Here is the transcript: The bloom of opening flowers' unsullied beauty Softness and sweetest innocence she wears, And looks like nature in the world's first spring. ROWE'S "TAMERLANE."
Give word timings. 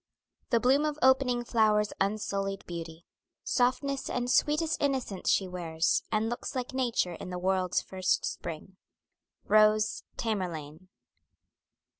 The 0.49 0.59
bloom 0.59 0.83
of 0.83 0.97
opening 1.03 1.45
flowers' 1.45 1.93
unsullied 2.01 2.65
beauty 2.65 3.05
Softness 3.43 4.09
and 4.09 4.31
sweetest 4.31 4.81
innocence 4.81 5.29
she 5.29 5.47
wears, 5.47 6.01
And 6.11 6.27
looks 6.27 6.55
like 6.55 6.73
nature 6.73 7.13
in 7.13 7.29
the 7.29 7.37
world's 7.37 7.83
first 7.83 8.25
spring. 8.25 8.77
ROWE'S 9.47 10.01
"TAMERLANE." 10.17 10.89